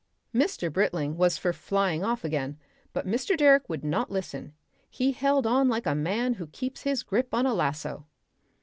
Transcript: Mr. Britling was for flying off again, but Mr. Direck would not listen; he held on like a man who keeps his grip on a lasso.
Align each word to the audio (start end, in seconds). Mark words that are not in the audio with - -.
Mr. 0.33 0.73
Britling 0.73 1.15
was 1.15 1.37
for 1.37 1.53
flying 1.53 2.03
off 2.03 2.23
again, 2.23 2.57
but 2.91 3.05
Mr. 3.05 3.37
Direck 3.37 3.69
would 3.69 3.83
not 3.85 4.09
listen; 4.09 4.55
he 4.89 5.11
held 5.11 5.45
on 5.45 5.69
like 5.69 5.85
a 5.85 5.93
man 5.93 6.33
who 6.33 6.47
keeps 6.47 6.81
his 6.81 7.03
grip 7.03 7.31
on 7.35 7.45
a 7.45 7.53
lasso. 7.53 8.07